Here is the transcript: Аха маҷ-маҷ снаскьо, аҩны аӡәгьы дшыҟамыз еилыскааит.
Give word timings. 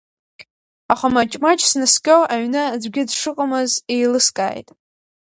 Аха 0.93 1.07
маҷ-маҷ 1.13 1.59
снаскьо, 1.69 2.17
аҩны 2.33 2.63
аӡәгьы 2.73 3.03
дшыҟамыз 3.09 3.71
еилыскааит. 3.93 4.67